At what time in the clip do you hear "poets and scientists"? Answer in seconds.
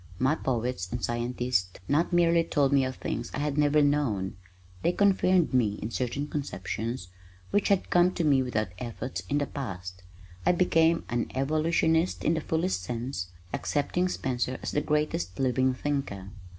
0.33-1.79